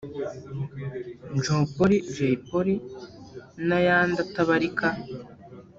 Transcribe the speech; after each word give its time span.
Njopoli[Jay 1.35 2.35
Polly] 2.47 2.75
n’ayandi 3.67 4.17
atabarika 4.25 4.87